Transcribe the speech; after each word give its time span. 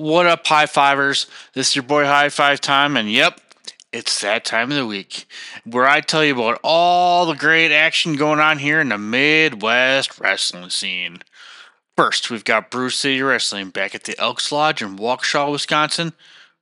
What 0.00 0.24
up, 0.24 0.46
high 0.46 0.64
fivers? 0.64 1.26
This 1.52 1.68
is 1.68 1.76
your 1.76 1.82
boy 1.82 2.06
High 2.06 2.30
Five 2.30 2.62
Time, 2.62 2.96
and 2.96 3.12
yep, 3.12 3.38
it's 3.92 4.22
that 4.22 4.46
time 4.46 4.70
of 4.70 4.78
the 4.78 4.86
week 4.86 5.26
where 5.64 5.86
I 5.86 6.00
tell 6.00 6.24
you 6.24 6.32
about 6.32 6.58
all 6.64 7.26
the 7.26 7.34
great 7.34 7.70
action 7.70 8.16
going 8.16 8.40
on 8.40 8.56
here 8.56 8.80
in 8.80 8.88
the 8.88 8.96
Midwest 8.96 10.18
wrestling 10.18 10.70
scene. 10.70 11.18
First, 11.98 12.30
we've 12.30 12.46
got 12.46 12.70
Brew 12.70 12.88
City 12.88 13.20
Wrestling 13.20 13.68
back 13.68 13.94
at 13.94 14.04
the 14.04 14.18
Elks 14.18 14.50
Lodge 14.50 14.80
in 14.80 14.96
Waukesha, 14.96 15.52
Wisconsin, 15.52 16.14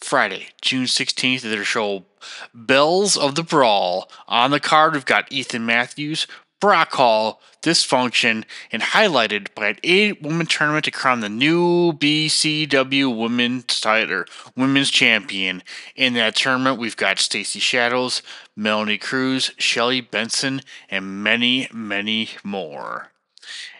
Friday, 0.00 0.46
June 0.62 0.84
16th, 0.84 1.44
at 1.44 1.50
their 1.50 1.62
show 1.62 2.06
Belles 2.54 3.18
of 3.18 3.34
the 3.34 3.42
Brawl. 3.42 4.10
On 4.28 4.50
the 4.50 4.60
card, 4.60 4.94
we've 4.94 5.04
got 5.04 5.30
Ethan 5.30 5.66
Matthews, 5.66 6.26
Brock 6.60 6.92
Hall, 6.94 7.40
Dysfunction, 7.62 8.44
and 8.72 8.82
highlighted 8.82 9.54
by 9.54 9.68
an 9.68 9.78
eight 9.82 10.22
woman 10.22 10.46
tournament 10.46 10.84
to 10.86 10.90
crown 10.90 11.20
the 11.20 11.28
new 11.28 11.92
BCW 11.92 13.16
women's 13.16 13.80
title, 13.80 14.24
women's 14.56 14.90
champion. 14.90 15.62
In 15.94 16.14
that 16.14 16.36
tournament, 16.36 16.78
we've 16.78 16.96
got 16.96 17.18
Stacy 17.18 17.58
Shadows, 17.58 18.22
Melanie 18.54 18.98
Cruz, 18.98 19.50
Shelly 19.58 20.00
Benson, 20.00 20.62
and 20.88 21.22
many, 21.22 21.68
many 21.72 22.30
more. 22.42 23.10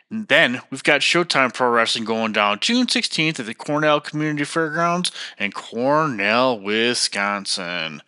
And 0.09 0.29
then 0.29 0.61
we've 0.71 0.85
got 0.85 1.01
Showtime 1.01 1.53
Pro 1.53 1.69
Wrestling 1.69 2.05
going 2.05 2.31
down 2.31 2.61
June 2.61 2.87
16th 2.87 3.41
at 3.41 3.47
the 3.47 3.55
Cornell 3.55 4.01
Community 4.01 4.45
Fairgrounds 4.45 5.11
in 5.37 5.51
Cornell, 5.51 6.61
Wisconsin. 6.61 8.03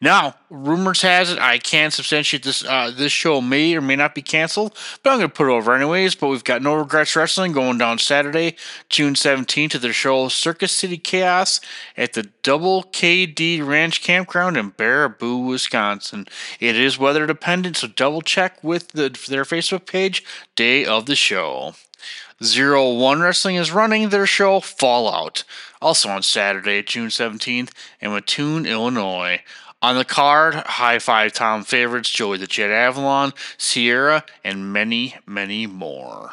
Now, 0.00 0.36
rumors 0.48 1.02
has 1.02 1.30
it 1.30 1.38
I 1.38 1.58
can't 1.58 1.92
substantiate 1.92 2.42
this. 2.42 2.64
Uh, 2.64 2.90
this 2.90 3.12
show 3.12 3.42
may 3.42 3.76
or 3.76 3.82
may 3.82 3.96
not 3.96 4.14
be 4.14 4.22
canceled, 4.22 4.78
but 5.02 5.10
I'm 5.10 5.18
going 5.18 5.28
to 5.28 5.34
put 5.34 5.46
it 5.46 5.52
over 5.52 5.74
anyways. 5.74 6.14
But 6.14 6.28
we've 6.28 6.42
got 6.42 6.62
No 6.62 6.74
Regrets 6.74 7.14
Wrestling 7.14 7.52
going 7.52 7.76
down 7.76 7.98
Saturday, 7.98 8.56
June 8.88 9.12
17th 9.12 9.74
at 9.74 9.82
their 9.82 9.92
show 9.92 10.28
Circus 10.28 10.72
City 10.72 10.96
Chaos 10.96 11.60
at 11.98 12.14
the 12.14 12.30
Double 12.42 12.84
KD 12.84 13.64
Ranch 13.64 14.02
Campground 14.02 14.56
in 14.56 14.72
Baraboo, 14.72 15.46
Wisconsin. 15.46 16.26
It 16.60 16.76
is 16.76 16.98
weather 16.98 17.26
dependent, 17.26 17.76
so 17.76 17.88
double 17.88 18.22
check 18.22 18.64
with 18.64 18.88
the, 18.88 19.10
their 19.28 19.44
Facebook 19.44 19.84
page 19.84 20.24
day 20.56 20.86
of 20.86 21.04
the 21.04 21.14
show 21.14 21.41
show. 21.42 21.74
Zero 22.42 22.92
One 22.92 23.20
Wrestling 23.20 23.56
is 23.56 23.72
running 23.72 24.08
their 24.08 24.26
show 24.26 24.60
Fallout, 24.60 25.44
also 25.80 26.08
on 26.08 26.22
Saturday, 26.22 26.82
June 26.82 27.08
17th, 27.08 27.70
in 28.00 28.12
Mattoon, 28.12 28.66
Illinois. 28.66 29.40
On 29.80 29.96
the 29.96 30.04
card, 30.04 30.54
High 30.54 31.00
Five 31.00 31.32
Tom 31.32 31.64
favorites 31.64 32.10
Joey 32.10 32.38
the 32.38 32.46
Jet 32.46 32.70
Avalon, 32.70 33.32
Sierra, 33.58 34.24
and 34.44 34.72
many, 34.72 35.16
many 35.26 35.66
more. 35.66 36.30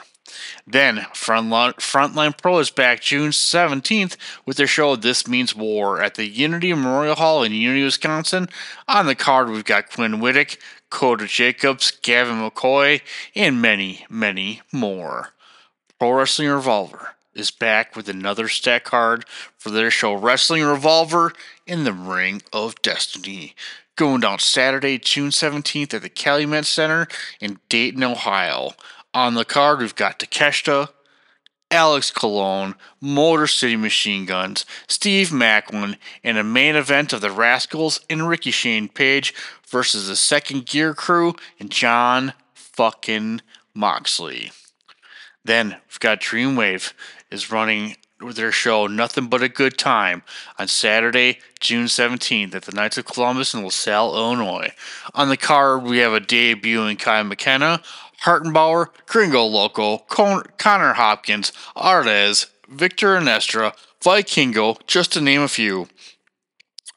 Then, 0.65 0.97
Frontline, 1.13 1.75
Frontline 1.75 2.37
Pro 2.37 2.59
is 2.59 2.69
back 2.69 3.01
June 3.01 3.31
17th 3.31 4.15
with 4.45 4.57
their 4.57 4.67
show 4.67 4.95
This 4.95 5.27
Means 5.27 5.55
War 5.55 6.01
at 6.01 6.15
the 6.15 6.27
Unity 6.27 6.73
Memorial 6.73 7.15
Hall 7.15 7.43
in 7.43 7.51
Unity, 7.51 7.83
Wisconsin. 7.83 8.49
On 8.87 9.05
the 9.05 9.15
card, 9.15 9.49
we've 9.49 9.65
got 9.65 9.91
Quinn 9.91 10.19
Whittick, 10.19 10.57
Coda 10.89 11.27
Jacobs, 11.27 11.91
Gavin 11.91 12.37
McCoy, 12.37 13.01
and 13.35 13.61
many, 13.61 14.05
many 14.09 14.61
more. 14.71 15.33
Pro 15.99 16.11
Wrestling 16.11 16.49
Revolver 16.49 17.15
is 17.33 17.51
back 17.51 17.95
with 17.95 18.09
another 18.09 18.47
stat 18.47 18.83
card 18.83 19.25
for 19.57 19.69
their 19.69 19.91
show 19.91 20.13
Wrestling 20.13 20.63
Revolver 20.63 21.33
in 21.65 21.83
the 21.83 21.93
Ring 21.93 22.41
of 22.51 22.81
Destiny. 22.81 23.55
Going 23.95 24.21
down 24.21 24.39
Saturday, 24.39 24.97
June 24.97 25.29
17th 25.29 25.93
at 25.93 26.01
the 26.01 26.09
Calumet 26.09 26.65
Center 26.65 27.07
in 27.41 27.59
Dayton, 27.67 28.03
Ohio. 28.03 28.71
On 29.13 29.33
the 29.33 29.45
card, 29.45 29.79
we've 29.79 29.95
got 29.95 30.19
Takeshita, 30.19 30.89
Alex 31.71 32.11
Colon, 32.11 32.75
Motor 33.01 33.47
City 33.47 33.75
Machine 33.75 34.25
Guns, 34.25 34.65
Steve 34.87 35.29
Maclin, 35.29 35.97
and 36.23 36.37
a 36.37 36.43
main 36.43 36.75
event 36.75 37.13
of 37.13 37.21
the 37.21 37.29
Rascalz 37.29 37.99
and 38.09 38.27
Ricky 38.27 38.51
Shane 38.51 38.87
Page 38.87 39.33
versus 39.67 40.07
the 40.07 40.15
Second 40.15 40.65
Gear 40.65 40.93
Crew 40.93 41.35
and 41.59 41.69
Jon 41.69 42.33
fucking 42.53 43.41
Moxley. 43.73 44.51
Then 45.43 45.77
we've 45.87 45.99
got 45.99 46.21
Dreamwave 46.21 46.93
is 47.31 47.51
running 47.51 47.95
their 48.19 48.51
show 48.51 48.87
Nothing 48.87 49.27
But 49.27 49.43
a 49.43 49.49
Good 49.49 49.77
Time 49.77 50.23
on 50.57 50.67
Saturday, 50.67 51.39
June 51.59 51.85
17th 51.85 52.53
at 52.53 52.63
the 52.63 52.71
Knights 52.73 52.97
of 52.97 53.05
Columbus 53.05 53.53
in 53.53 53.63
LaSalle, 53.63 54.15
Illinois. 54.15 54.73
On 55.15 55.29
the 55.29 55.37
card, 55.37 55.83
we 55.83 55.99
have 55.99 56.13
a 56.13 56.19
debut 56.19 56.83
in 56.83 56.97
Kai 56.97 57.23
McKenna, 57.23 57.81
Hartenbauer, 58.23 58.87
Gringo 59.05 59.43
Loco, 59.45 59.99
Con- 59.99 60.43
Connor 60.57 60.93
Hopkins, 60.93 61.53
Artez, 61.75 62.47
Victor 62.67 63.17
Anestra, 63.17 63.73
Vikingo, 64.01 64.77
just 64.85 65.13
to 65.13 65.21
name 65.21 65.41
a 65.41 65.47
few. 65.47 65.87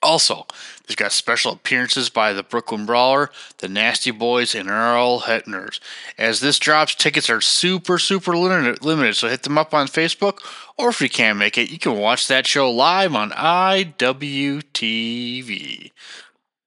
Also, 0.02 0.46
there's 0.92 1.08
got 1.08 1.12
special 1.12 1.52
appearances 1.52 2.10
by 2.10 2.34
the 2.34 2.42
Brooklyn 2.42 2.84
Brawler, 2.84 3.30
the 3.58 3.68
Nasty 3.68 4.10
Boys, 4.10 4.54
and 4.54 4.68
Earl 4.68 5.20
Hebner's. 5.20 5.80
As 6.18 6.40
this 6.40 6.58
drops, 6.58 6.94
tickets 6.94 7.30
are 7.30 7.40
super, 7.40 7.98
super 7.98 8.36
limited, 8.36 9.16
so 9.16 9.28
hit 9.28 9.42
them 9.42 9.56
up 9.56 9.72
on 9.72 9.86
Facebook, 9.86 10.40
or 10.76 10.90
if 10.90 11.00
you 11.00 11.08
can't 11.08 11.38
make 11.38 11.56
it, 11.56 11.70
you 11.70 11.78
can 11.78 11.96
watch 11.96 12.28
that 12.28 12.46
show 12.46 12.70
live 12.70 13.14
on 13.14 13.30
IWTV. 13.30 14.02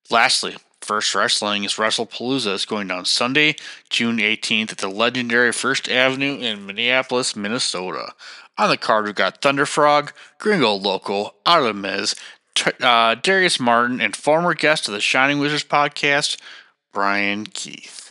Lastly, 0.10 0.56
First 0.82 1.14
Wrestling 1.14 1.64
is 1.64 1.76
WrestlePalooza. 1.76 2.56
It's 2.56 2.66
going 2.66 2.88
down 2.88 3.06
Sunday, 3.06 3.58
June 3.92 4.18
18th 4.18 4.72
at 4.72 4.80
the 4.80 4.88
legendary 4.88 5.52
First 5.52 5.88
Avenue 5.88 6.40
in 6.40 6.66
Minneapolis, 6.66 7.36
Minnesota. 7.36 8.16
On 8.58 8.70
the 8.70 8.78
card, 8.78 9.06
we've 9.06 9.14
got 9.14 9.42
Thunderfrog, 9.42 10.14
Gringo 10.38 10.74
Loco, 10.74 11.36
Artemis, 11.46 12.16
uh, 12.82 13.16
Darius 13.16 13.60
Martin, 13.60 14.02
and 14.02 14.16
former 14.16 14.54
guest 14.54 14.88
of 14.88 14.94
the 14.94 15.02
Shining 15.02 15.40
Wizards 15.40 15.64
podcast, 15.64 16.40
Brian 16.94 17.46
Keith. 17.46 18.06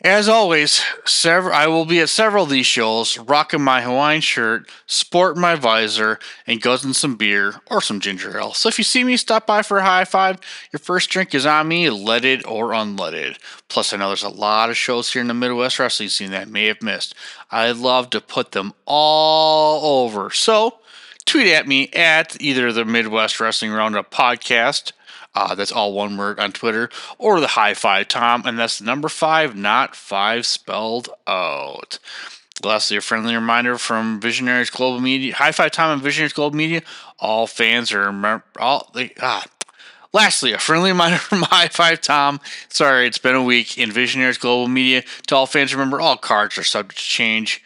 As 0.00 0.28
always, 0.28 0.80
I 1.26 1.66
will 1.66 1.84
be 1.84 1.98
at 1.98 2.08
several 2.08 2.44
of 2.44 2.50
these 2.50 2.66
shows, 2.66 3.18
rocking 3.18 3.62
my 3.62 3.82
Hawaiian 3.82 4.20
shirt, 4.20 4.70
sporting 4.86 5.40
my 5.40 5.56
visor, 5.56 6.20
and 6.46 6.62
guzzling 6.62 6.94
some 6.94 7.16
beer 7.16 7.56
or 7.66 7.80
some 7.80 7.98
ginger 7.98 8.38
ale. 8.38 8.54
So 8.54 8.68
if 8.68 8.78
you 8.78 8.84
see 8.84 9.02
me 9.02 9.16
stop 9.16 9.48
by 9.48 9.62
for 9.62 9.78
a 9.78 9.84
high 9.84 10.04
five, 10.04 10.38
your 10.72 10.78
first 10.78 11.10
drink 11.10 11.34
is 11.34 11.44
on 11.44 11.66
me, 11.66 11.90
leaded 11.90 12.46
or 12.46 12.68
unleaded. 12.68 13.38
Plus, 13.66 13.92
I 13.92 13.96
know 13.96 14.06
there's 14.06 14.22
a 14.22 14.28
lot 14.28 14.70
of 14.70 14.76
shows 14.76 15.12
here 15.12 15.20
in 15.20 15.26
the 15.26 15.34
Midwest 15.34 15.80
wrestling 15.80 16.10
scene 16.10 16.30
that 16.30 16.42
I 16.42 16.50
may 16.50 16.66
have 16.66 16.80
missed. 16.80 17.16
I'd 17.50 17.78
love 17.78 18.10
to 18.10 18.20
put 18.20 18.52
them 18.52 18.74
all 18.86 20.04
over. 20.04 20.30
So 20.30 20.78
tweet 21.28 21.52
at 21.52 21.68
me 21.68 21.88
at 21.88 22.40
either 22.40 22.72
the 22.72 22.84
Midwest 22.84 23.38
Wrestling 23.40 23.72
Roundup 23.72 24.10
podcast 24.10 24.92
uh, 25.34 25.54
that's 25.54 25.70
all 25.70 25.92
one 25.92 26.16
word 26.16 26.40
on 26.40 26.50
Twitter, 26.50 26.90
or 27.16 27.40
the 27.40 27.46
High 27.48 27.74
Five 27.74 28.08
Tom, 28.08 28.42
and 28.44 28.58
that's 28.58 28.80
number 28.80 29.08
five, 29.08 29.54
not 29.54 29.94
five 29.94 30.46
spelled 30.46 31.10
out. 31.28 31.98
Lastly, 32.64 32.96
a 32.96 33.00
friendly 33.00 33.36
reminder 33.36 33.78
from 33.78 34.20
Visionaries 34.20 34.70
Global 34.70 35.00
Media, 35.00 35.34
High 35.34 35.52
Five 35.52 35.70
Tom 35.70 35.92
and 35.92 36.02
Visionaries 36.02 36.32
Global 36.32 36.56
Media. 36.56 36.82
All 37.20 37.46
fans 37.46 37.92
are 37.92 38.42
all 38.58 38.90
they 38.94 39.12
ah. 39.20 39.44
Lastly, 40.12 40.52
a 40.54 40.58
friendly 40.58 40.90
reminder 40.90 41.18
from 41.18 41.42
High 41.42 41.68
Five 41.68 42.00
Tom. 42.00 42.40
Sorry, 42.68 43.06
it's 43.06 43.18
been 43.18 43.36
a 43.36 43.42
week 43.42 43.78
in 43.78 43.92
Visionaries 43.92 44.38
Global 44.38 44.66
Media. 44.66 45.04
To 45.28 45.36
all 45.36 45.46
fans, 45.46 45.72
remember 45.72 46.00
all 46.00 46.16
cards 46.16 46.58
are 46.58 46.64
subject 46.64 46.98
to 46.98 47.04
change. 47.04 47.62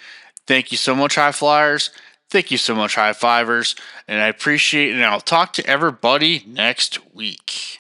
Thank 0.47 0.73
you 0.73 0.77
so 0.77 0.95
much, 0.95 1.15
High 1.15 1.33
Flyers. 1.33 1.91
Thank 2.33 2.51
you 2.51 2.57
so 2.57 2.75
much, 2.75 2.95
high 2.95 3.13
fivers, 3.13 3.77
and 4.09 4.19
I 4.19 4.29
appreciate 4.29 4.89
it. 4.89 4.95
And 4.95 5.05
I'll 5.05 5.21
talk 5.21 5.53
to 5.53 5.67
everybody 5.67 6.43
next 6.47 6.99
week. 7.15 7.79